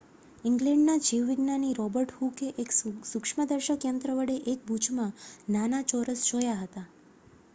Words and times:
ઇંગ્લેન્ડનાં 0.43 1.01
જીવ 1.01 1.27
વિજ્ઞાની 1.27 1.73
રોબર્ટ 1.75 2.13
હૂકે 2.15 2.47
એક 2.63 2.73
સૂક્ષ્મ 2.77 3.43
દર્શક 3.45 3.85
યંત્ર 3.87 4.13
વડે 4.15 4.37
એક 4.53 4.63
બૂચમાં 4.67 5.13
નાના 5.49 5.83
ચોરસો 5.91 6.25
જોયા 6.31 6.59
હતા 6.63 6.87